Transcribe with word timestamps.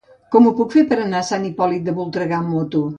Com 0.35 0.47
ho 0.47 0.53
puc 0.61 0.73
fer 0.77 0.85
per 0.95 0.99
anar 1.03 1.21
a 1.21 1.29
Sant 1.29 1.47
Hipòlit 1.53 1.87
de 1.89 1.99
Voltregà 2.03 2.43
amb 2.43 2.55
moto? 2.59 2.89